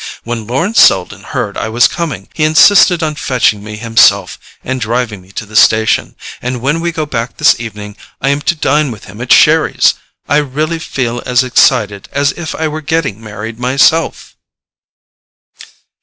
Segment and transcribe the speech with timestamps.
[0.23, 5.21] When Lawrence Selden heard I was coming, he insisted on fetching me himself and driving
[5.21, 8.89] me to the station, and when we go back this evening I am to dine
[8.89, 9.93] with him at Sherry's.
[10.27, 14.35] I really feel as excited as if I were getting married myself!"